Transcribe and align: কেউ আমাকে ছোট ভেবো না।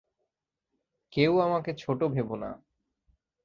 কেউ 1.13 1.31
আমাকে 1.39 1.71
ছোট 1.73 2.03
ভেবো 2.03 2.35
না। 2.35 2.49